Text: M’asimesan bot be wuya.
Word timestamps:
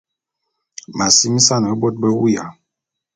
M’asimesan 0.97 1.63
bot 1.79 1.95
be 2.01 2.09
wuya. 2.17 2.43